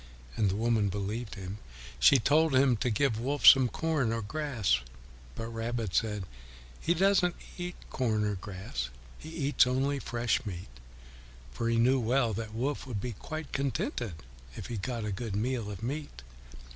[0.35, 1.59] And the woman believed him.
[1.99, 4.79] She told him to give Wolf some corn or grass.
[5.35, 6.23] But Rabbit said,
[6.79, 10.69] "He doesn't eat corn or grass; he eats only fresh meat,"
[11.51, 14.13] for he knew well that Wolf would be quite contented
[14.55, 16.23] if he got a good meal of meat.